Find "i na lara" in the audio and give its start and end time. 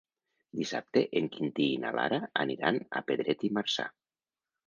1.73-2.19